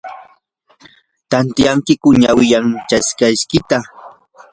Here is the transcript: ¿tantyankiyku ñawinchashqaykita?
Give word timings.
¿tantyankiyku 1.31 2.09
ñawinchashqaykita? 2.21 3.77